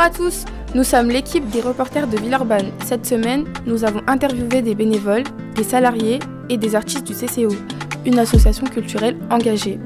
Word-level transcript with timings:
à 0.00 0.08
tous, 0.08 0.46
nous 0.74 0.82
sommes 0.82 1.08
l'équipe 1.10 1.46
des 1.50 1.60
reporters 1.60 2.06
de 2.06 2.16
Villeurbanne. 2.16 2.72
Cette 2.86 3.04
semaine, 3.04 3.44
nous 3.66 3.84
avons 3.84 4.00
interviewé 4.06 4.62
des 4.62 4.74
bénévoles, 4.74 5.24
des 5.54 5.62
salariés 5.62 6.18
et 6.48 6.56
des 6.56 6.74
artistes 6.74 7.06
du 7.06 7.12
CCO, 7.12 7.54
une 8.06 8.18
association 8.18 8.66
culturelle 8.66 9.18
engagée. 9.30 9.78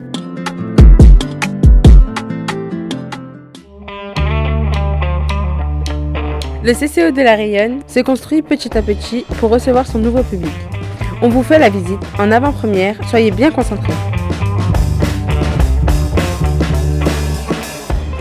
Le 6.62 6.72
CCO 6.72 7.10
de 7.10 7.22
la 7.22 7.34
Rayonne 7.34 7.80
se 7.88 7.98
construit 8.00 8.40
petit 8.40 8.78
à 8.78 8.82
petit 8.82 9.26
pour 9.40 9.50
recevoir 9.50 9.84
son 9.84 9.98
nouveau 9.98 10.22
public. 10.22 10.52
On 11.22 11.28
vous 11.28 11.42
fait 11.42 11.58
la 11.58 11.70
visite 11.70 12.00
en 12.20 12.30
avant-première, 12.30 12.96
soyez 13.08 13.32
bien 13.32 13.50
concentrés. 13.50 14.13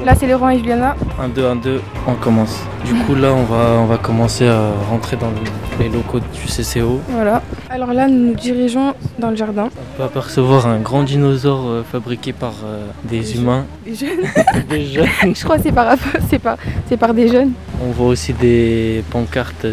Là, 0.06 0.16
c'est 0.16 0.28
Laurent 0.28 0.50
et 0.50 0.58
Juliana. 0.58 0.98
1, 1.18 1.30
2, 1.30 1.46
1, 1.46 1.56
2, 1.56 1.82
on 2.08 2.16
commence. 2.16 2.60
Du 2.84 2.94
coup, 2.94 3.16
là, 3.16 3.34
on 3.34 3.44
va, 3.44 3.80
on 3.80 3.86
va 3.86 3.98
commencer 3.98 4.46
à 4.46 4.72
rentrer 4.90 5.16
dans 5.16 5.32
les 5.80 5.88
locaux 5.88 6.20
du 6.20 6.46
CCO. 6.46 7.00
Voilà. 7.08 7.42
Alors 7.70 7.94
là, 7.94 8.10
nous 8.10 8.28
nous 8.28 8.34
dirigeons 8.34 8.96
dans 9.18 9.30
le 9.30 9.38
jardin. 9.38 9.70
On 9.78 9.98
peut 9.98 10.04
apercevoir 10.04 10.68
un 10.68 10.80
grand 10.80 11.04
dinosaure 11.04 11.68
euh, 11.68 11.84
fabriqué 11.90 12.34
par 12.34 12.54
euh, 12.66 12.86
des, 13.06 13.38
humains. 13.38 13.66
Des 13.86 13.96
jeunes. 13.96 14.28
des 14.70 14.86
jeunes. 14.86 15.08
Je 15.34 15.44
crois 15.46 15.56
que 15.56 15.64
c'est 15.64 15.72
par, 15.72 15.96
c'est 16.30 16.40
par, 16.40 16.58
c'est 16.90 16.98
par 16.98 17.14
des 17.14 17.30
jeunes. 17.30 17.54
On 17.82 17.92
voit 17.92 18.08
aussi 18.08 18.34
des 18.34 19.06
pancartes 19.10 19.66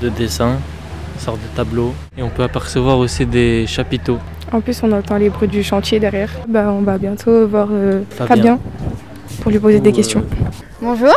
de 0.00 0.08
dessin, 0.10 0.58
sorte 1.18 1.40
de 1.40 1.56
tableau. 1.56 1.92
Et 2.16 2.22
on 2.22 2.30
peut 2.30 2.44
apercevoir 2.44 2.98
aussi 2.98 3.26
des 3.26 3.66
chapiteaux. 3.66 4.18
En 4.52 4.60
plus, 4.60 4.80
on 4.84 4.92
entend 4.92 5.16
les 5.16 5.30
bruits 5.30 5.48
du 5.48 5.64
chantier 5.64 5.98
derrière. 5.98 6.30
Bah, 6.46 6.70
on 6.70 6.82
va 6.82 6.98
bientôt 6.98 7.48
voir 7.48 7.68
euh, 7.72 8.02
Fabien. 8.10 8.36
Fabien 8.36 8.58
pour 9.40 9.50
lui 9.50 9.58
poser 9.58 9.80
des 9.80 9.90
Ou, 9.90 9.94
questions. 9.94 10.20
euh, 10.20 10.50
Bonjour, 10.80 11.14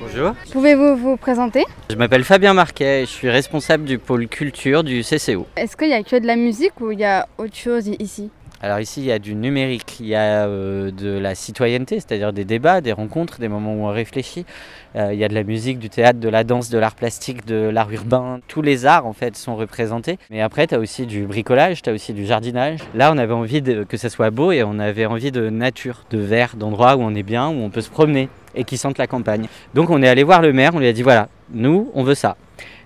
Bonjour, 0.00 0.32
pouvez-vous 0.52 0.96
vous 0.96 1.16
présenter? 1.16 1.64
Je 1.90 1.96
m'appelle 1.96 2.24
Fabien 2.24 2.54
Marquet 2.54 3.02
et 3.02 3.06
je 3.06 3.10
suis 3.10 3.30
responsable 3.30 3.84
du 3.84 3.98
pôle 3.98 4.28
culture 4.28 4.84
du 4.84 5.02
CCO. 5.02 5.46
Est-ce 5.56 5.76
qu'il 5.76 5.88
y 5.88 5.94
a 5.94 6.02
que 6.02 6.16
de 6.18 6.26
la 6.26 6.36
musique 6.36 6.80
ou 6.80 6.90
il 6.92 7.00
y 7.00 7.04
a 7.04 7.26
autre 7.38 7.56
chose 7.56 7.88
ici? 7.98 8.30
Alors 8.64 8.78
ici 8.78 9.00
il 9.00 9.06
y 9.06 9.12
a 9.12 9.18
du 9.18 9.34
numérique, 9.34 9.96
il 9.98 10.06
y 10.06 10.14
a 10.14 10.46
euh, 10.46 10.92
de 10.92 11.18
la 11.18 11.34
citoyenneté, 11.34 11.96
c'est-à-dire 11.96 12.32
des 12.32 12.44
débats, 12.44 12.80
des 12.80 12.92
rencontres, 12.92 13.40
des 13.40 13.48
moments 13.48 13.74
où 13.74 13.86
on 13.86 13.92
réfléchit. 13.92 14.46
Euh, 14.94 15.12
il 15.12 15.18
y 15.18 15.24
a 15.24 15.28
de 15.28 15.34
la 15.34 15.42
musique, 15.42 15.80
du 15.80 15.90
théâtre, 15.90 16.20
de 16.20 16.28
la 16.28 16.44
danse, 16.44 16.70
de 16.70 16.78
l'art 16.78 16.94
plastique, 16.94 17.44
de 17.44 17.56
l'art 17.56 17.90
urbain. 17.90 18.38
Tous 18.46 18.62
les 18.62 18.86
arts 18.86 19.04
en 19.04 19.12
fait 19.12 19.36
sont 19.36 19.56
représentés. 19.56 20.16
Mais 20.30 20.40
après 20.40 20.68
tu 20.68 20.76
as 20.76 20.78
aussi 20.78 21.06
du 21.06 21.26
bricolage, 21.26 21.82
tu 21.82 21.90
as 21.90 21.92
aussi 21.92 22.12
du 22.12 22.24
jardinage. 22.24 22.78
Là 22.94 23.10
on 23.12 23.18
avait 23.18 23.34
envie 23.34 23.62
que 23.62 23.96
ça 23.96 24.08
soit 24.08 24.30
beau 24.30 24.52
et 24.52 24.62
on 24.62 24.78
avait 24.78 25.06
envie 25.06 25.32
de 25.32 25.50
nature, 25.50 26.04
de 26.10 26.18
verre, 26.18 26.54
d'endroits 26.54 26.94
où 26.94 27.00
on 27.00 27.16
est 27.16 27.24
bien, 27.24 27.48
où 27.48 27.64
on 27.64 27.70
peut 27.70 27.80
se 27.80 27.90
promener 27.90 28.28
et 28.54 28.62
qui 28.62 28.76
sentent 28.76 28.98
la 28.98 29.08
campagne. 29.08 29.48
Donc 29.74 29.90
on 29.90 30.00
est 30.04 30.08
allé 30.08 30.22
voir 30.22 30.40
le 30.40 30.52
maire, 30.52 30.70
on 30.76 30.78
lui 30.78 30.86
a 30.86 30.92
dit 30.92 31.02
voilà, 31.02 31.28
nous 31.52 31.90
on 31.94 32.04
veut 32.04 32.14
ça. 32.14 32.36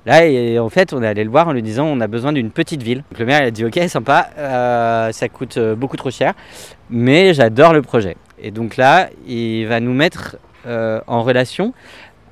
Là, 0.07 0.25
et 0.25 0.61
en 0.61 0.69
fait, 0.69 0.93
on 0.93 1.03
est 1.03 1.07
allé 1.09 1.25
le 1.25 1.31
voir 1.31 1.49
en 1.49 1.53
lui 1.53 1.63
disant 1.63 1.85
on 1.87 2.01
a 2.01 2.07
besoin 2.07 2.33
d'une 2.33 2.53
petite 2.53 2.81
ville. 2.81 3.03
Le 3.19 3.27
maire 3.27 3.43
a 3.43 3.51
dit 3.51 3.65
ok, 3.65 3.77
sympa, 3.89 4.31
euh, 4.39 5.11
ça 5.11 5.29
coûte 5.29 5.57
euh, 5.57 5.75
beaucoup 5.75 5.97
trop 5.97 6.13
cher, 6.13 6.35
mais 6.89 7.35
j'adore 7.35 7.73
le 7.73 7.83
projet. 7.83 8.17
Et 8.41 8.53
donc 8.53 8.77
là, 8.77 9.09
il 9.27 9.67
va 9.67 9.81
nous 9.81 9.93
mettre 9.93 10.37
euh, 10.65 11.01
en 11.09 11.25
relation 11.25 11.75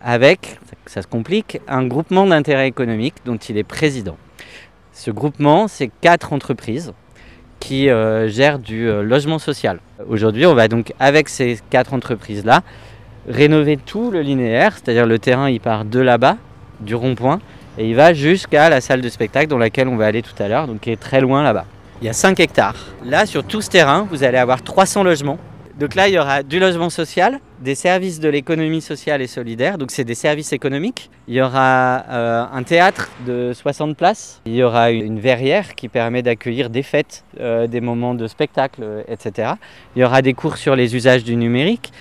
avec, 0.00 0.60
ça 0.86 1.02
se 1.02 1.08
complique, 1.08 1.58
un 1.66 1.84
groupement 1.84 2.26
d'intérêt 2.26 2.68
économique 2.68 3.14
dont 3.24 3.36
il 3.36 3.58
est 3.58 3.64
président. 3.64 4.16
Ce 4.92 5.10
groupement, 5.10 5.66
c'est 5.66 5.90
quatre 6.00 6.32
entreprises 6.32 6.92
qui 7.58 7.86
gèrent 7.86 8.58
du 8.58 8.86
logement 9.02 9.38
social. 9.38 9.80
Aujourd'hui, 10.06 10.44
on 10.44 10.54
va 10.54 10.68
donc, 10.68 10.92
avec 11.00 11.30
ces 11.30 11.58
quatre 11.70 11.94
entreprises-là, 11.94 12.62
rénover 13.26 13.78
tout 13.78 14.10
le 14.10 14.20
linéaire, 14.20 14.74
c'est-à-dire 14.74 15.06
le 15.06 15.18
terrain, 15.18 15.48
il 15.48 15.60
part 15.60 15.86
de 15.86 15.98
là-bas, 15.98 16.36
du 16.80 16.94
rond-point, 16.94 17.40
et 17.78 17.88
il 17.88 17.94
va 17.94 18.14
jusqu'à 18.14 18.68
la 18.68 18.80
salle 18.80 19.00
de 19.00 19.08
spectacle 19.08 19.48
dans 19.48 19.58
laquelle 19.58 19.88
on 19.88 19.96
va 19.96 20.06
aller 20.06 20.22
tout 20.22 20.40
à 20.42 20.48
l'heure, 20.48 20.66
donc 20.66 20.80
qui 20.80 20.90
est 20.90 21.00
très 21.00 21.20
loin 21.20 21.42
là-bas. 21.42 21.66
Il 22.00 22.06
y 22.06 22.10
a 22.10 22.12
5 22.12 22.38
hectares. 22.40 22.76
Là, 23.04 23.26
sur 23.26 23.44
tout 23.44 23.60
ce 23.60 23.70
terrain, 23.70 24.06
vous 24.10 24.24
allez 24.24 24.38
avoir 24.38 24.62
300 24.62 25.04
logements. 25.04 25.38
Donc 25.78 25.96
là, 25.96 26.06
il 26.06 26.14
y 26.14 26.18
aura 26.18 26.44
du 26.44 26.60
logement 26.60 26.88
social, 26.88 27.40
des 27.60 27.74
services 27.74 28.20
de 28.20 28.28
l'économie 28.28 28.80
sociale 28.80 29.22
et 29.22 29.26
solidaire, 29.26 29.76
donc 29.76 29.90
c'est 29.90 30.04
des 30.04 30.14
services 30.14 30.52
économiques. 30.52 31.10
Il 31.26 31.34
y 31.34 31.42
aura 31.42 32.04
euh, 32.08 32.44
un 32.52 32.62
théâtre 32.62 33.10
de 33.26 33.52
60 33.52 33.96
places. 33.96 34.40
Il 34.44 34.54
y 34.54 34.62
aura 34.62 34.92
une 34.92 35.18
verrière 35.18 35.74
qui 35.74 35.88
permet 35.88 36.22
d'accueillir 36.22 36.70
des 36.70 36.84
fêtes, 36.84 37.24
euh, 37.40 37.66
des 37.66 37.80
moments 37.80 38.14
de 38.14 38.28
spectacle, 38.28 38.84
etc. 39.08 39.54
Il 39.96 40.02
y 40.02 40.04
aura 40.04 40.22
des 40.22 40.34
cours 40.34 40.58
sur 40.58 40.76
les 40.76 40.94
usages 40.94 41.24
du 41.24 41.34
numérique. 41.34 41.92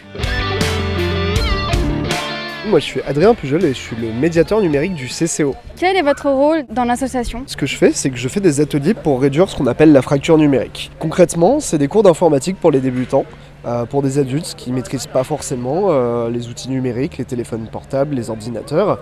Moi, 2.66 2.80
je 2.80 2.86
suis 2.86 3.02
Adrien 3.02 3.34
Pujol 3.34 3.62
et 3.66 3.74
je 3.74 3.80
suis 3.80 3.96
le 3.98 4.14
médiateur 4.14 4.62
numérique 4.62 4.96
du 4.96 5.08
CCO. 5.08 5.54
Quel 5.76 5.98
est 5.98 6.02
votre 6.02 6.30
rôle 6.30 6.64
dans 6.70 6.86
l'association? 6.86 7.44
Ce 7.46 7.58
que 7.58 7.66
je 7.66 7.76
fais, 7.76 7.92
c'est 7.92 8.10
que 8.10 8.16
je 8.16 8.30
fais 8.30 8.40
des 8.40 8.62
ateliers 8.62 8.94
pour 8.94 9.22
réduire 9.22 9.50
ce 9.50 9.58
qu'on 9.58 9.68
appelle 9.68 9.92
la 9.92 10.02
fracture 10.02 10.38
numérique. 10.38 10.90
Concrètement, 10.98 11.60
c'est 11.60 11.78
des 11.78 11.90
cours 11.90 12.04
d'informatique 12.04 12.56
pour 12.56 12.72
les 12.72 12.80
débutants, 12.80 13.26
euh, 13.66 13.86
pour 13.86 14.02
des 14.02 14.20
adultes 14.20 14.56
qui 14.58 14.72
ne 14.72 14.76
maîtrisent 14.76 15.08
pas 15.08 15.24
forcément 15.24 15.86
euh, 15.88 16.30
les 16.30 16.50
outils 16.50 16.70
numériques, 16.70 17.18
les 17.18 17.24
téléphones 17.24 17.66
portables, 17.72 18.14
les 18.14 18.30
ordinateurs. 18.30 19.00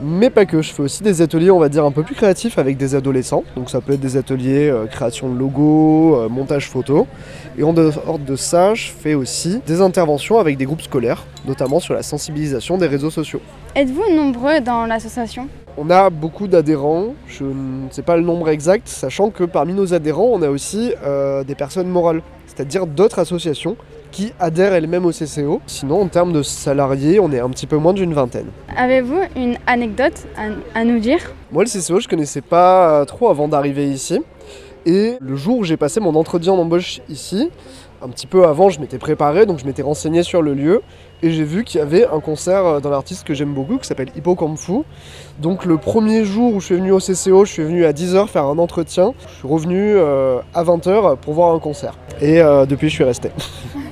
Mais 0.00 0.30
pas 0.30 0.46
que, 0.46 0.62
je 0.62 0.72
fais 0.72 0.82
aussi 0.82 1.02
des 1.02 1.20
ateliers, 1.20 1.50
on 1.50 1.58
va 1.58 1.68
dire, 1.68 1.84
un 1.84 1.90
peu 1.90 2.04
plus 2.04 2.14
créatifs 2.14 2.56
avec 2.56 2.76
des 2.76 2.94
adolescents. 2.94 3.42
Donc 3.56 3.70
ça 3.70 3.80
peut 3.80 3.94
être 3.94 4.00
des 4.00 4.16
ateliers 4.16 4.70
euh, 4.70 4.86
création 4.86 5.28
de 5.28 5.36
logos, 5.36 6.28
montage 6.28 6.68
photo. 6.68 7.08
Et 7.58 7.64
en 7.64 7.72
dehors 7.72 8.20
de 8.20 8.36
ça, 8.36 8.74
je 8.74 8.92
fais 8.92 9.14
aussi 9.14 9.60
des 9.66 9.80
interventions 9.80 10.38
avec 10.38 10.56
des 10.58 10.64
groupes 10.64 10.82
scolaires, 10.82 11.24
notamment 11.44 11.80
sur 11.80 11.94
la 11.94 12.04
sensibilisation 12.04 12.78
des 12.78 12.86
réseaux 12.86 13.10
sociaux. 13.10 13.40
Êtes-vous 13.74 14.14
nombreux 14.14 14.60
dans 14.60 14.86
l'association? 14.86 15.48
On 15.76 15.90
a 15.90 16.08
beaucoup 16.08 16.46
d'adhérents, 16.46 17.14
je 17.26 17.42
ne 17.42 17.90
sais 17.90 18.02
pas 18.02 18.16
le 18.16 18.22
nombre 18.22 18.48
exact, 18.48 18.86
sachant 18.86 19.30
que 19.30 19.42
parmi 19.42 19.72
nos 19.72 19.92
adhérents, 19.92 20.30
on 20.32 20.40
a 20.42 20.48
aussi 20.48 20.92
des 21.44 21.54
personnes 21.56 21.88
morales, 21.88 22.22
c'est-à-dire 22.46 22.86
d'autres 22.86 23.18
associations 23.18 23.76
qui 24.14 24.32
adhèrent 24.38 24.72
elles-mêmes 24.74 25.06
au 25.06 25.10
CCO. 25.10 25.60
Sinon, 25.66 26.02
en 26.02 26.06
termes 26.06 26.32
de 26.32 26.42
salariés, 26.42 27.18
on 27.18 27.32
est 27.32 27.40
un 27.40 27.50
petit 27.50 27.66
peu 27.66 27.76
moins 27.76 27.92
d'une 27.92 28.14
vingtaine. 28.14 28.46
Avez-vous 28.76 29.18
une 29.34 29.56
anecdote 29.66 30.22
à, 30.36 30.78
à 30.78 30.84
nous 30.84 31.00
dire? 31.00 31.18
Moi, 31.50 31.64
le 31.64 31.68
CCO, 31.68 31.98
je 31.98 32.06
connaissais 32.06 32.40
pas 32.40 33.04
trop 33.06 33.28
avant 33.28 33.48
d'arriver 33.48 33.88
ici. 33.88 34.20
Et 34.86 35.16
le 35.20 35.34
jour 35.34 35.58
où 35.58 35.64
j'ai 35.64 35.76
passé 35.76 35.98
mon 35.98 36.14
entretien 36.14 36.54
d'embauche 36.54 37.00
ici, 37.08 37.50
un 38.02 38.08
petit 38.08 38.28
peu 38.28 38.46
avant, 38.46 38.68
je 38.68 38.78
m'étais 38.80 38.98
préparé, 38.98 39.46
donc 39.46 39.58
je 39.58 39.64
m'étais 39.64 39.82
renseigné 39.82 40.22
sur 40.22 40.42
le 40.42 40.54
lieu. 40.54 40.82
Et 41.22 41.30
j'ai 41.32 41.42
vu 41.42 41.64
qu'il 41.64 41.80
y 41.80 41.82
avait 41.82 42.06
un 42.06 42.20
concert 42.20 42.80
d'un 42.80 42.92
artiste 42.92 43.26
que 43.26 43.34
j'aime 43.34 43.52
beaucoup, 43.52 43.78
qui 43.78 43.88
s'appelle 43.88 44.10
Hippo 44.14 44.36
Kung 44.36 44.56
Fu. 44.56 44.82
Donc 45.40 45.64
le 45.64 45.76
premier 45.76 46.24
jour 46.24 46.54
où 46.54 46.60
je 46.60 46.66
suis 46.66 46.74
venu 46.76 46.92
au 46.92 46.98
CCO, 46.98 47.46
je 47.46 47.50
suis 47.50 47.64
venu 47.64 47.84
à 47.84 47.92
10h 47.92 48.28
faire 48.28 48.44
un 48.44 48.58
entretien. 48.58 49.12
Je 49.26 49.38
suis 49.38 49.48
revenu 49.48 49.94
euh, 49.96 50.38
à 50.54 50.62
20h 50.62 51.16
pour 51.16 51.34
voir 51.34 51.52
un 51.52 51.58
concert. 51.58 51.98
Et 52.20 52.40
euh, 52.40 52.64
depuis, 52.64 52.90
je 52.90 52.94
suis 52.94 53.04
resté. 53.04 53.30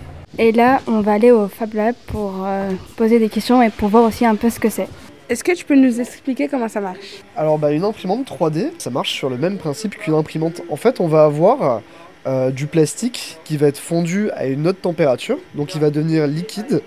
Et 0.43 0.51
là, 0.51 0.81
on 0.89 1.03
va 1.03 1.13
aller 1.13 1.31
au 1.31 1.47
Fab 1.47 1.73
Lab 1.73 1.95
pour 2.09 2.45
euh, 2.45 2.73
poser 2.97 3.21
des 3.21 3.29
questions 3.29 3.63
et 3.63 3.71
pour 3.71 3.91
voir 3.91 4.03
aussi 4.03 4.27
un 4.27 4.35
peu 4.35 4.51
ce 4.51 4.59
que 4.59 4.69
c'est. 4.69 4.89
Est-ce 5.29 5.45
que 5.45 5.53
tu 5.53 5.65
peux 5.65 5.77
nous 5.77 6.01
expliquer 6.01 6.49
comment 6.49 6.67
ça 6.67 6.81
marche? 6.81 7.23
Alors 7.37 7.61
bah, 7.61 7.71
une 7.71 7.85
imprimante 7.85 8.29
3D, 8.29 8.73
ça 8.79 8.91
marche 8.91 9.13
sur 9.13 9.31
le 9.31 9.37
même 9.37 9.57
principe 9.57 9.97
qu'une 9.97 10.15
imprimante. 10.15 10.61
En 10.69 10.75
fait, 10.75 10.99
on 10.99 11.07
va 11.07 11.23
avoir 11.23 11.81
euh, 12.27 12.51
du 12.51 12.67
plastique 12.67 13.39
qui 13.45 13.57
va 13.57 13.69
être 13.69 13.79
fondu 13.79 14.33
à 14.33 14.47
une 14.47 14.67
autre 14.67 14.81
température, 14.81 15.39
donc 15.55 15.77
il 15.77 15.81
va 15.81 15.91
devenir 15.91 16.27
liquide, 16.27 16.83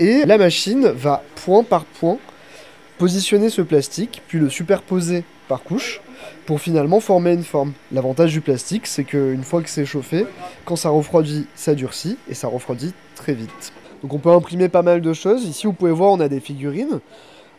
et 0.00 0.24
la 0.26 0.36
machine 0.36 0.88
va 0.88 1.22
point 1.44 1.62
par 1.62 1.84
point 1.84 2.18
positionner 2.98 3.48
ce 3.48 3.62
plastique, 3.62 4.22
puis 4.26 4.40
le 4.40 4.50
superposer 4.50 5.22
par 5.46 5.62
couche, 5.62 6.00
pour 6.48 6.62
finalement 6.62 6.98
former 6.98 7.34
une 7.34 7.44
forme. 7.44 7.74
L'avantage 7.92 8.32
du 8.32 8.40
plastique, 8.40 8.86
c'est 8.86 9.04
qu'une 9.04 9.42
fois 9.42 9.60
que 9.60 9.68
c'est 9.68 9.84
chauffé, 9.84 10.24
quand 10.64 10.76
ça 10.76 10.88
refroidit, 10.88 11.46
ça 11.54 11.74
durcit, 11.74 12.16
et 12.26 12.32
ça 12.32 12.48
refroidit 12.48 12.94
très 13.16 13.34
vite. 13.34 13.74
Donc 14.02 14.14
on 14.14 14.18
peut 14.18 14.30
imprimer 14.30 14.70
pas 14.70 14.80
mal 14.80 15.02
de 15.02 15.12
choses. 15.12 15.44
Ici, 15.44 15.66
vous 15.66 15.74
pouvez 15.74 15.92
voir, 15.92 16.10
on 16.10 16.20
a 16.20 16.28
des 16.28 16.40
figurines. 16.40 17.00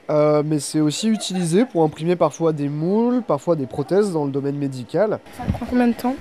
Euh, 0.09 0.41
mais 0.43 0.57
c'est 0.57 0.79
aussi 0.79 1.07
utilisé 1.07 1.65
pour 1.65 1.83
imprimer 1.83 2.15
parfois 2.15 2.51
des 2.51 2.67
moules, 2.67 3.21
parfois 3.21 3.55
des 3.55 3.67
prothèses 3.67 4.11
dans 4.11 4.25
le 4.25 4.31
domaine 4.31 4.57
médical. 4.57 5.19
Ça 5.37 5.43
prend 5.43 5.67
combien 5.69 5.89
de 5.89 5.93
temps? 5.93 6.15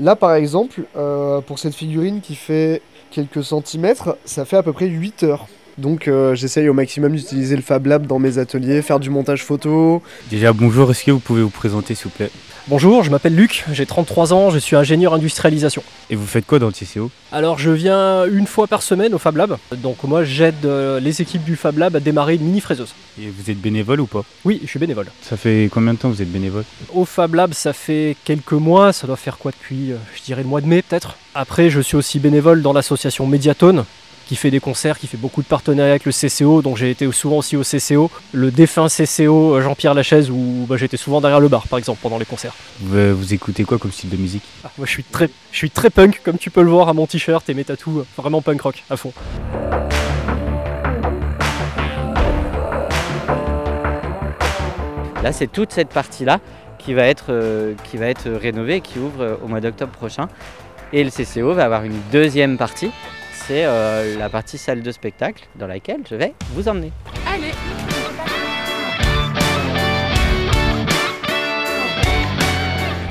Là, 0.00 0.16
par 0.16 0.32
exemple, 0.32 0.84
euh, 0.96 1.42
pour 1.42 1.58
cette 1.58 1.74
figurine 1.74 2.22
qui 2.22 2.34
fait 2.34 2.80
quelques 3.10 3.44
centimètres, 3.44 4.16
ça 4.24 4.46
fait 4.46 4.56
à 4.56 4.62
peu 4.62 4.72
près 4.72 4.86
8 4.86 5.22
heures. 5.24 5.46
Donc 5.78 6.08
euh, 6.08 6.34
j'essaye 6.34 6.68
au 6.68 6.72
maximum 6.72 7.14
d'utiliser 7.14 7.54
le 7.54 7.62
Fab 7.62 7.86
Lab 7.86 8.06
dans 8.06 8.18
mes 8.18 8.38
ateliers, 8.38 8.80
faire 8.80 8.98
du 8.98 9.10
montage 9.10 9.44
photo. 9.44 10.02
Déjà 10.30 10.52
bonjour, 10.52 10.90
est-ce 10.90 11.04
que 11.04 11.10
vous 11.10 11.18
pouvez 11.18 11.42
vous 11.42 11.50
présenter 11.50 11.94
s'il 11.94 12.04
vous 12.04 12.10
plaît? 12.16 12.30
Bonjour, 12.68 13.04
je 13.04 13.10
m'appelle 13.10 13.36
Luc, 13.36 13.64
j'ai 13.72 13.86
33 13.86 14.32
ans, 14.32 14.50
je 14.50 14.58
suis 14.58 14.74
ingénieur 14.74 15.14
industrialisation. 15.14 15.84
Et 16.10 16.16
vous 16.16 16.26
faites 16.26 16.46
quoi 16.46 16.58
dans 16.58 16.66
le 16.66 16.72
CCO 16.72 17.10
Alors 17.30 17.58
je 17.58 17.70
viens 17.70 18.24
une 18.24 18.46
fois 18.46 18.66
par 18.66 18.82
semaine 18.82 19.14
au 19.14 19.18
Fab 19.18 19.36
Lab, 19.36 19.58
donc 19.76 20.02
moi 20.02 20.24
j'aide 20.24 20.64
euh, 20.64 20.98
les 20.98 21.20
équipes 21.20 21.44
du 21.44 21.56
Fab 21.56 21.76
Lab 21.78 21.94
à 21.94 22.00
démarrer 22.00 22.34
une 22.36 22.42
mini 22.42 22.60
fraiseuse. 22.60 22.94
Et 23.20 23.28
vous 23.28 23.50
êtes 23.50 23.60
bénévole 23.60 24.00
ou 24.00 24.06
pas? 24.06 24.24
Oui, 24.44 24.60
je 24.64 24.68
suis 24.68 24.78
bénévole. 24.80 25.06
Ça 25.22 25.36
fait 25.36 25.68
combien 25.70 25.92
de 25.92 25.98
temps 25.98 26.10
que 26.10 26.16
vous 26.16 26.22
êtes 26.22 26.32
bénévole? 26.32 26.64
Au 26.94 27.04
Fab 27.04 27.34
Lab, 27.34 27.52
ça 27.52 27.72
fait 27.74 28.16
quelques 28.24 28.52
mois, 28.52 28.92
ça 28.92 29.06
doit 29.06 29.16
faire 29.16 29.36
quoi 29.38 29.52
depuis, 29.52 29.92
euh, 29.92 29.96
je 30.16 30.22
dirais 30.22 30.42
le 30.42 30.48
mois 30.48 30.62
de 30.62 30.66
mai 30.66 30.82
peut-être. 30.82 31.16
Après, 31.34 31.68
je 31.68 31.80
suis 31.80 31.96
aussi 31.96 32.18
bénévole 32.18 32.62
dans 32.62 32.72
l'association 32.72 33.26
Mediatone, 33.26 33.84
qui 34.26 34.36
fait 34.36 34.50
des 34.50 34.60
concerts, 34.60 34.98
qui 34.98 35.06
fait 35.06 35.16
beaucoup 35.16 35.42
de 35.42 35.46
partenariats 35.46 35.92
avec 35.92 36.04
le 36.04 36.12
CCO, 36.12 36.60
donc 36.60 36.76
j'ai 36.76 36.90
été 36.90 37.10
souvent 37.12 37.38
aussi 37.38 37.56
au 37.56 37.62
CCO, 37.62 38.10
le 38.32 38.50
défunt 38.50 38.88
CCO 38.88 39.54
euh, 39.54 39.62
Jean-Pierre 39.62 39.94
Lachaise, 39.94 40.30
où 40.30 40.66
bah, 40.68 40.76
j'étais 40.76 40.96
souvent 40.96 41.20
derrière 41.20 41.40
le 41.40 41.48
bar, 41.48 41.68
par 41.68 41.78
exemple, 41.78 42.00
pendant 42.02 42.18
les 42.18 42.24
concerts. 42.24 42.54
Vous, 42.80 43.16
vous 43.16 43.34
écoutez 43.34 43.64
quoi 43.64 43.78
comme 43.78 43.92
style 43.92 44.10
de 44.10 44.16
musique? 44.16 44.42
Ah, 44.64 44.70
moi, 44.78 44.86
je 44.86 44.90
suis 44.90 45.04
très, 45.04 45.30
je 45.52 45.56
suis 45.56 45.70
très 45.70 45.90
punk, 45.90 46.20
comme 46.24 46.38
tu 46.38 46.50
peux 46.50 46.62
le 46.62 46.70
voir 46.70 46.88
à 46.88 46.92
mon 46.92 47.06
t-shirt 47.06 47.48
et 47.48 47.54
mes 47.54 47.64
tatous, 47.64 48.04
vraiment 48.16 48.42
punk 48.42 48.60
rock 48.62 48.82
à 48.90 48.96
fond. 48.96 49.12
Là, 55.22 55.32
c'est 55.32 55.50
toute 55.50 55.72
cette 55.72 55.88
partie-là 55.88 56.40
qui 56.78 56.94
va 56.94 57.06
être, 57.06 57.26
euh, 57.30 57.74
qui 57.84 57.96
va 57.96 58.06
être 58.06 58.28
rénovée, 58.28 58.80
qui 58.80 58.98
ouvre 58.98 59.22
euh, 59.22 59.34
au 59.42 59.48
mois 59.48 59.60
d'octobre 59.60 59.92
prochain. 59.92 60.28
Et 60.92 61.02
le 61.02 61.10
CCO 61.10 61.52
va 61.52 61.64
avoir 61.64 61.82
une 61.84 61.98
deuxième 62.12 62.56
partie, 62.56 62.90
c'est 63.46 63.64
euh, 63.64 64.18
la 64.18 64.28
partie 64.28 64.58
salle 64.58 64.82
de 64.82 64.90
spectacle 64.90 65.46
dans 65.54 65.68
laquelle 65.68 66.00
je 66.08 66.16
vais 66.16 66.34
vous 66.52 66.68
emmener. 66.68 66.90
Allez 67.32 67.52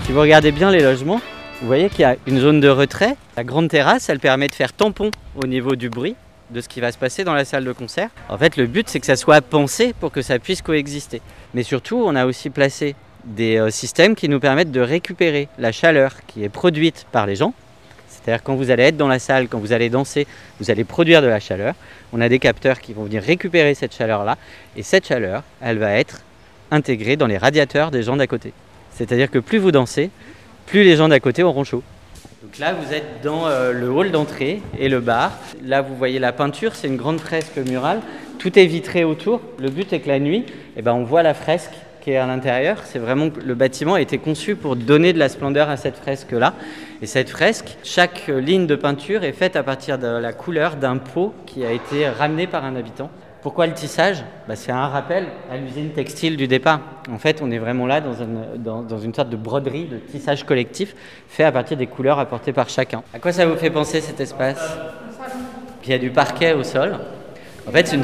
Si 0.03 0.11
vous 0.11 0.19
regardez 0.19 0.51
bien 0.51 0.71
les 0.71 0.83
logements, 0.83 1.21
vous 1.61 1.67
voyez 1.67 1.89
qu'il 1.89 2.01
y 2.01 2.03
a 2.03 2.17
une 2.27 2.39
zone 2.39 2.59
de 2.59 2.67
retrait. 2.67 3.15
La 3.37 3.43
grande 3.43 3.69
terrasse, 3.69 4.09
elle 4.09 4.19
permet 4.19 4.49
de 4.49 4.55
faire 4.55 4.73
tampon 4.73 5.09
au 5.35 5.47
niveau 5.47 5.75
du 5.75 5.89
bruit 5.89 6.15
de 6.51 6.61
ce 6.61 6.67
qui 6.67 6.79
va 6.79 6.91
se 6.91 6.97
passer 6.97 7.23
dans 7.23 7.33
la 7.33 7.45
salle 7.45 7.63
de 7.63 7.71
concert. 7.71 8.09
En 8.29 8.37
fait, 8.37 8.55
le 8.57 8.67
but, 8.67 8.87
c'est 8.87 8.99
que 8.99 9.05
ça 9.05 9.15
soit 9.15 9.41
pensé 9.41 9.93
pour 9.99 10.11
que 10.11 10.21
ça 10.21 10.37
puisse 10.37 10.61
coexister. 10.61 11.21
Mais 11.53 11.63
surtout, 11.63 12.03
on 12.05 12.15
a 12.15 12.25
aussi 12.25 12.49
placé 12.51 12.95
des 13.23 13.57
euh, 13.57 13.71
systèmes 13.71 14.15
qui 14.15 14.29
nous 14.29 14.39
permettent 14.39 14.71
de 14.71 14.81
récupérer 14.81 15.47
la 15.57 15.71
chaleur 15.71 16.13
qui 16.27 16.43
est 16.43 16.49
produite 16.49 17.07
par 17.11 17.25
les 17.25 17.35
gens. 17.35 17.53
C'est-à-dire 18.25 18.43
quand 18.43 18.55
vous 18.55 18.71
allez 18.71 18.83
être 18.83 18.97
dans 18.97 19.07
la 19.07 19.19
salle, 19.19 19.47
quand 19.47 19.59
vous 19.59 19.71
allez 19.71 19.89
danser, 19.89 20.25
vous 20.59 20.71
allez 20.71 20.83
produire 20.83 21.21
de 21.21 21.27
la 21.27 21.39
chaleur. 21.39 21.75
On 22.11 22.21
a 22.21 22.27
des 22.27 22.39
capteurs 22.39 22.79
qui 22.79 22.91
vont 22.91 23.03
venir 23.03 23.21
récupérer 23.21 23.75
cette 23.75 23.93
chaleur-là. 23.93 24.37
Et 24.75 24.81
cette 24.81 25.05
chaleur, 25.05 25.43
elle 25.61 25.77
va 25.77 25.91
être 25.91 26.23
intégrée 26.71 27.17
dans 27.17 27.27
les 27.27 27.37
radiateurs 27.37 27.91
des 27.91 28.01
gens 28.01 28.15
d'à 28.15 28.25
côté. 28.25 28.51
C'est-à-dire 28.91 29.29
que 29.29 29.37
plus 29.37 29.59
vous 29.59 29.71
dansez, 29.71 30.09
plus 30.65 30.83
les 30.83 30.95
gens 30.95 31.07
d'à 31.07 31.19
côté 31.19 31.43
auront 31.43 31.63
chaud. 31.63 31.83
Donc 32.41 32.57
là, 32.57 32.73
vous 32.73 32.93
êtes 32.93 33.21
dans 33.23 33.45
euh, 33.45 33.71
le 33.71 33.91
hall 33.91 34.09
d'entrée 34.09 34.61
et 34.79 34.89
le 34.89 35.01
bar. 35.01 35.37
Là, 35.63 35.83
vous 35.83 35.95
voyez 35.95 36.17
la 36.17 36.31
peinture, 36.31 36.73
c'est 36.75 36.87
une 36.87 36.97
grande 36.97 37.19
fresque 37.19 37.57
murale. 37.57 38.01
Tout 38.39 38.57
est 38.57 38.65
vitré 38.65 39.03
autour. 39.03 39.39
Le 39.59 39.69
but 39.69 39.93
est 39.93 39.99
que 39.99 40.07
la 40.07 40.19
nuit, 40.19 40.45
eh 40.77 40.81
ben, 40.81 40.93
on 40.93 41.03
voit 41.03 41.21
la 41.21 41.35
fresque 41.35 41.73
à 42.13 42.27
l'intérieur. 42.27 42.77
C'est 42.85 42.99
vraiment 42.99 43.29
le 43.43 43.55
bâtiment 43.55 43.95
a 43.95 44.01
été 44.01 44.17
conçu 44.17 44.55
pour 44.55 44.75
donner 44.75 45.13
de 45.13 45.19
la 45.19 45.29
splendeur 45.29 45.69
à 45.69 45.77
cette 45.77 45.97
fresque-là. 45.97 46.53
Et 47.01 47.07
cette 47.07 47.29
fresque, 47.29 47.77
chaque 47.83 48.27
ligne 48.27 48.67
de 48.67 48.75
peinture 48.75 49.23
est 49.23 49.33
faite 49.33 49.55
à 49.55 49.63
partir 49.63 49.97
de 49.97 50.07
la 50.07 50.33
couleur 50.33 50.75
d'un 50.75 50.97
pot 50.97 51.33
qui 51.45 51.65
a 51.65 51.71
été 51.71 52.07
ramené 52.07 52.47
par 52.47 52.63
un 52.63 52.75
habitant. 52.75 53.09
Pourquoi 53.41 53.67
le 53.67 53.73
tissage? 53.73 54.23
Bah, 54.47 54.55
C'est 54.55 54.71
un 54.71 54.87
rappel 54.87 55.27
à 55.51 55.57
l'usine 55.57 55.91
textile 55.91 56.35
du 56.35 56.47
départ. 56.47 56.79
En 57.11 57.19
fait, 57.19 57.41
on 57.43 57.51
est 57.51 57.59
vraiment 57.59 57.85
là 57.85 58.01
dans 58.01 58.13
une, 58.97 59.13
sorte 59.13 59.29
de 59.29 59.35
broderie, 59.35 59.85
de 59.85 59.97
tissage 59.97 60.45
collectif, 60.45 60.95
fait 61.27 61.43
à 61.43 61.51
partir 61.51 61.77
des 61.77 61.85
couleurs 61.85 62.17
apportées 62.17 62.53
par 62.53 62.69
chacun. 62.69 63.03
À 63.13 63.19
quoi 63.19 63.31
ça 63.31 63.45
vous 63.45 63.55
fait 63.55 63.69
penser 63.69 64.01
cet 64.01 64.19
espace? 64.19 64.57
Il 65.83 65.91
y 65.91 65.93
a 65.93 65.99
du 65.99 66.09
parquet 66.09 66.53
au 66.53 66.63
sol. 66.63 66.97
En 67.67 67.71
fait, 67.71 67.85
c'est 67.85 67.99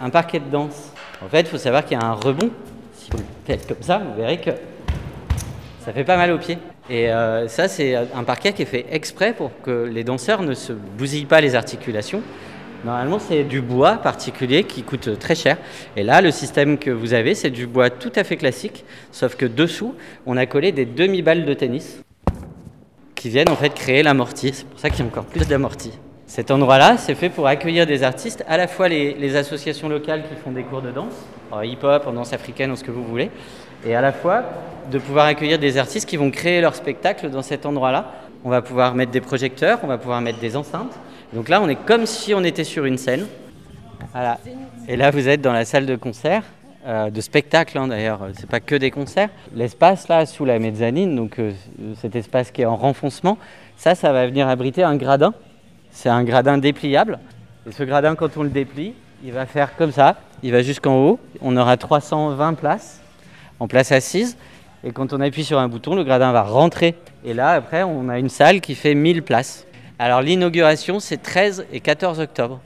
un 0.00 0.08
parquet 0.08 0.40
de 0.40 0.50
danse. 0.50 0.92
En 1.22 1.28
fait, 1.28 1.40
il 1.40 1.46
faut 1.48 1.58
savoir 1.58 1.84
qu'il 1.84 1.98
y 1.98 2.02
a 2.02 2.06
un 2.06 2.14
rebond. 2.14 2.50
Si 3.02 3.10
vous 3.10 3.18
le 3.18 3.24
faites 3.44 3.66
comme 3.66 3.82
ça, 3.82 3.98
vous 3.98 4.14
verrez 4.14 4.38
que 4.38 4.50
ça 5.84 5.92
fait 5.92 6.04
pas 6.04 6.16
mal 6.16 6.30
aux 6.30 6.38
pieds. 6.38 6.58
Et 6.88 7.10
euh, 7.10 7.48
ça, 7.48 7.66
c'est 7.66 7.96
un 7.96 8.22
parquet 8.22 8.52
qui 8.52 8.62
est 8.62 8.66
fait 8.66 8.86
exprès 8.92 9.32
pour 9.32 9.50
que 9.62 9.90
les 9.92 10.04
danseurs 10.04 10.42
ne 10.42 10.54
se 10.54 10.72
bousillent 10.72 11.24
pas 11.24 11.40
les 11.40 11.56
articulations. 11.56 12.22
Normalement, 12.84 13.18
c'est 13.18 13.42
du 13.42 13.60
bois 13.60 13.94
particulier 13.94 14.62
qui 14.64 14.84
coûte 14.84 15.18
très 15.18 15.34
cher. 15.34 15.58
Et 15.96 16.04
là, 16.04 16.20
le 16.20 16.30
système 16.30 16.78
que 16.78 16.90
vous 16.90 17.12
avez, 17.12 17.34
c'est 17.34 17.50
du 17.50 17.66
bois 17.66 17.90
tout 17.90 18.12
à 18.14 18.22
fait 18.22 18.36
classique, 18.36 18.84
sauf 19.10 19.34
que 19.34 19.46
dessous, 19.46 19.96
on 20.24 20.36
a 20.36 20.46
collé 20.46 20.70
des 20.70 20.84
demi-balles 20.84 21.44
de 21.44 21.54
tennis 21.54 22.02
qui 23.16 23.30
viennent 23.30 23.50
en 23.50 23.56
fait 23.56 23.74
créer 23.74 24.04
l'amorti. 24.04 24.52
C'est 24.52 24.66
pour 24.66 24.78
ça 24.78 24.90
qu'il 24.90 25.00
y 25.00 25.02
a 25.02 25.06
encore 25.06 25.24
plus 25.24 25.46
d'amorti. 25.48 25.90
Cet 26.32 26.50
endroit-là, 26.50 26.96
c'est 26.96 27.14
fait 27.14 27.28
pour 27.28 27.46
accueillir 27.46 27.86
des 27.86 28.02
artistes, 28.02 28.42
à 28.48 28.56
la 28.56 28.66
fois 28.66 28.88
les, 28.88 29.36
associations 29.36 29.90
locales 29.90 30.22
qui 30.22 30.34
font 30.34 30.50
des 30.50 30.62
cours 30.62 30.80
de 30.80 30.90
danse, 30.90 31.12
en 31.50 31.60
hip-hop, 31.60 32.06
en 32.06 32.12
danse 32.14 32.32
africaine, 32.32 32.70
en 32.70 32.76
ce 32.76 32.82
que 32.82 32.90
vous 32.90 33.04
voulez, 33.04 33.30
et 33.84 33.94
à 33.94 34.00
la 34.00 34.12
fois 34.12 34.42
de 34.90 34.98
pouvoir 34.98 35.26
accueillir 35.26 35.58
des 35.58 35.76
artistes 35.76 36.08
qui 36.08 36.16
vont 36.16 36.30
créer 36.30 36.62
leur 36.62 36.74
spectacle 36.74 37.28
dans 37.28 37.42
cet 37.42 37.66
endroit-là. 37.66 38.12
On 38.44 38.48
va 38.48 38.62
pouvoir 38.62 38.94
mettre 38.94 39.12
des 39.12 39.20
projecteurs, 39.20 39.80
on 39.82 39.88
va 39.88 39.98
pouvoir 39.98 40.22
mettre 40.22 40.38
des 40.38 40.56
enceintes. 40.56 40.98
Donc 41.34 41.50
là, 41.50 41.60
on 41.60 41.68
est 41.68 41.76
comme 41.76 42.06
si 42.06 42.32
on 42.32 42.42
était 42.44 42.64
sur 42.64 42.86
une 42.86 42.96
scène. 42.96 43.26
Voilà. 44.12 44.38
Et 44.88 44.96
là, 44.96 45.10
vous 45.10 45.28
êtes 45.28 45.42
dans 45.42 45.52
la 45.52 45.66
salle 45.66 45.84
de 45.84 45.96
concert, 45.96 46.44
euh, 46.86 47.10
de 47.10 47.20
spectacle 47.20 47.76
hein, 47.76 47.88
d'ailleurs, 47.88 48.28
c'est 48.40 48.48
pas 48.48 48.60
que 48.60 48.74
des 48.74 48.90
concerts. 48.90 49.28
L'espace 49.54 50.08
là, 50.08 50.24
sous 50.24 50.46
la 50.46 50.58
mezzanine, 50.58 51.14
donc 51.14 51.38
euh, 51.38 51.52
cet 52.00 52.16
espace 52.16 52.50
qui 52.50 52.62
est 52.62 52.64
en 52.64 52.76
renfoncement, 52.76 53.36
ça, 53.76 53.94
ça 53.94 54.14
va 54.14 54.26
venir 54.26 54.48
abriter 54.48 54.82
un 54.82 54.96
gradin. 54.96 55.34
C'est 55.92 56.08
un 56.08 56.24
gradin 56.24 56.58
dépliable. 56.58 57.20
Et 57.68 57.72
ce 57.72 57.84
gradin, 57.84 58.16
quand 58.16 58.36
on 58.36 58.42
le 58.42 58.48
déplie, 58.48 58.94
il 59.22 59.30
va 59.30 59.46
faire 59.46 59.76
comme 59.76 59.92
ça. 59.92 60.16
Il 60.42 60.50
va 60.50 60.62
jusqu'en 60.62 60.96
haut. 60.96 61.20
On 61.40 61.56
aura 61.56 61.76
320 61.76 62.54
places 62.54 63.00
en 63.60 63.68
place 63.68 63.92
assise. 63.92 64.36
Et 64.82 64.90
quand 64.90 65.12
on 65.12 65.20
appuie 65.20 65.44
sur 65.44 65.60
un 65.60 65.68
bouton, 65.68 65.94
le 65.94 66.02
gradin 66.02 66.32
va 66.32 66.42
rentrer. 66.42 66.96
Et 67.24 67.34
là, 67.34 67.50
après, 67.50 67.84
on 67.84 68.08
a 68.08 68.18
une 68.18 68.30
salle 68.30 68.60
qui 68.60 68.74
fait 68.74 68.94
1000 68.94 69.22
places. 69.22 69.66
Alors 69.98 70.22
l'inauguration, 70.22 70.98
c'est 70.98 71.18
13 71.18 71.66
et 71.72 71.78
14 71.78 72.18
octobre. 72.18 72.60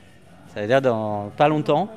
Ça 0.55 0.63
veut 0.63 0.67
dire 0.67 0.81
dans 0.81 1.31
pas 1.37 1.49
longtemps. 1.49 1.91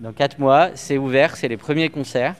Dans 0.00 0.12
4 0.12 0.38
mois, 0.38 0.70
c'est 0.74 0.98
ouvert, 0.98 1.36
c'est 1.36 1.48
les 1.48 1.56
premiers 1.56 1.88
concerts. 1.88 2.34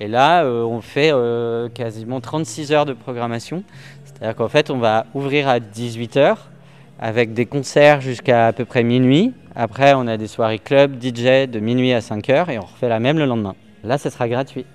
Et 0.00 0.06
là, 0.06 0.44
euh, 0.44 0.62
on 0.62 0.80
fait 0.80 1.10
euh, 1.12 1.68
quasiment 1.68 2.20
36 2.20 2.72
heures 2.72 2.86
de 2.86 2.92
programmation. 2.94 3.64
C'est-à-dire 4.04 4.36
qu'en 4.36 4.48
fait, 4.48 4.70
on 4.70 4.78
va 4.78 5.04
ouvrir 5.12 5.48
à 5.48 5.58
18h 5.58 6.36
avec 6.98 7.32
des 7.32 7.46
concerts 7.46 8.00
jusqu'à 8.00 8.48
à 8.48 8.52
peu 8.52 8.64
près 8.64 8.82
minuit. 8.82 9.32
Après, 9.54 9.94
on 9.94 10.06
a 10.06 10.16
des 10.16 10.26
soirées 10.26 10.58
club, 10.58 11.02
DJ 11.02 11.48
de 11.48 11.60
minuit 11.60 11.92
à 11.92 12.00
5h 12.00 12.50
et 12.50 12.58
on 12.58 12.62
refait 12.62 12.88
la 12.88 13.00
même 13.00 13.18
le 13.18 13.26
lendemain. 13.26 13.54
Là, 13.84 13.98
ce 13.98 14.10
sera 14.10 14.28
gratuit. 14.28 14.66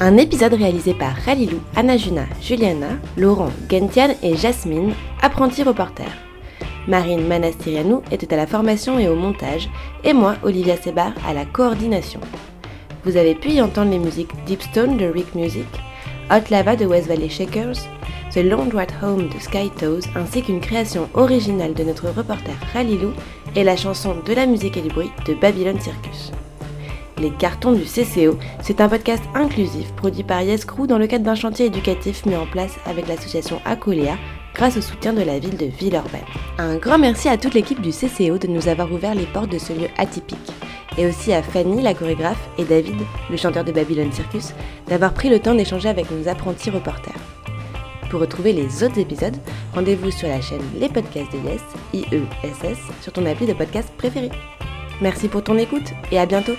Un 0.00 0.16
épisode 0.16 0.54
réalisé 0.54 0.94
par 0.94 1.24
Khalilou, 1.24 1.60
Anajuna, 1.76 2.24
Juliana, 2.40 2.88
Laurent, 3.16 3.50
Gentiane 3.70 4.14
et 4.22 4.34
Jasmine, 4.36 4.94
apprentis 5.20 5.62
reporters. 5.62 6.16
Marine 6.88 7.28
Manastirianou 7.28 8.02
était 8.10 8.34
à 8.34 8.36
la 8.36 8.48
formation 8.48 8.98
et 8.98 9.08
au 9.08 9.14
montage, 9.14 9.70
et 10.02 10.12
moi, 10.12 10.34
Olivia 10.42 10.76
Sebar, 10.76 11.12
à 11.24 11.32
la 11.32 11.44
coordination. 11.44 12.18
Vous 13.04 13.16
avez 13.16 13.36
pu 13.36 13.50
y 13.50 13.62
entendre 13.62 13.92
les 13.92 14.00
musiques 14.00 14.32
Deep 14.44 14.62
Stone 14.62 14.96
de 14.96 15.06
Rick 15.06 15.36
Music, 15.36 15.68
Hot 16.30 16.50
Lava 16.50 16.76
de 16.76 16.86
West 16.86 17.08
Valley 17.08 17.28
Shakers, 17.28 17.88
The 18.32 18.38
Laundry 18.38 18.86
Home 19.02 19.28
de 19.28 19.38
Sky 19.38 19.70
Toes, 19.78 20.08
ainsi 20.16 20.42
qu'une 20.42 20.60
création 20.60 21.08
originale 21.14 21.74
de 21.74 21.84
notre 21.84 22.08
reporter 22.08 22.54
Khalilou 22.72 23.12
et 23.56 23.64
la 23.64 23.76
chanson 23.76 24.16
De 24.24 24.32
la 24.32 24.46
musique 24.46 24.76
et 24.76 24.82
du 24.82 24.88
bruit 24.88 25.10
de 25.26 25.34
Babylon 25.34 25.78
Circus. 25.80 26.32
Les 27.18 27.30
cartons 27.30 27.72
du 27.72 27.84
CCO, 27.84 28.38
c'est 28.62 28.80
un 28.80 28.88
podcast 28.88 29.22
inclusif 29.34 29.92
produit 29.92 30.24
par 30.24 30.42
Yes 30.42 30.64
Crew 30.64 30.86
dans 30.86 30.98
le 30.98 31.06
cadre 31.06 31.24
d'un 31.24 31.34
chantier 31.34 31.66
éducatif 31.66 32.24
mis 32.26 32.36
en 32.36 32.46
place 32.46 32.76
avec 32.86 33.06
l'association 33.06 33.60
Acoléa 33.64 34.16
grâce 34.54 34.76
au 34.76 34.80
soutien 34.80 35.12
de 35.12 35.22
la 35.22 35.38
ville 35.38 35.56
de 35.56 35.66
Villeurbanne. 35.66 36.20
Un 36.58 36.76
grand 36.76 36.98
merci 36.98 37.28
à 37.28 37.36
toute 37.36 37.54
l'équipe 37.54 37.80
du 37.80 37.90
CCO 37.90 38.38
de 38.38 38.48
nous 38.48 38.68
avoir 38.68 38.90
ouvert 38.90 39.14
les 39.14 39.26
portes 39.26 39.52
de 39.52 39.58
ce 39.58 39.72
lieu 39.72 39.88
atypique. 39.98 40.52
Et 40.98 41.06
aussi 41.06 41.32
à 41.32 41.42
Fanny, 41.42 41.82
la 41.82 41.94
chorégraphe, 41.94 42.48
et 42.58 42.64
David, 42.64 42.96
le 43.30 43.36
chanteur 43.36 43.64
de 43.64 43.72
Babylon 43.72 44.12
Circus, 44.12 44.52
d'avoir 44.88 45.14
pris 45.14 45.30
le 45.30 45.40
temps 45.40 45.54
d'échanger 45.54 45.88
avec 45.88 46.10
nos 46.10 46.28
apprentis 46.28 46.70
reporters. 46.70 47.14
Pour 48.10 48.20
retrouver 48.20 48.52
les 48.52 48.84
autres 48.84 48.98
épisodes, 48.98 49.36
rendez-vous 49.74 50.10
sur 50.10 50.28
la 50.28 50.40
chaîne 50.42 50.60
Les 50.78 50.90
Podcasts 50.90 51.32
de 51.32 51.38
Yes, 51.48 51.62
IESS, 51.94 52.78
sur 53.00 53.12
ton 53.12 53.24
appli 53.24 53.46
de 53.46 53.54
podcast 53.54 53.90
préféré. 53.96 54.30
Merci 55.00 55.28
pour 55.28 55.42
ton 55.42 55.56
écoute 55.56 55.92
et 56.10 56.18
à 56.18 56.26
bientôt 56.26 56.52